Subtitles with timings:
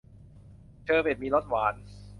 [0.83, 1.75] เชอร์เบทมีรสหวาน